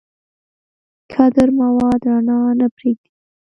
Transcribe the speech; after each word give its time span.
کدر 1.11 1.47
مواد 1.59 2.01
رڼا 2.09 2.39
نه 2.59 2.67
پرېږدي. 2.75 3.09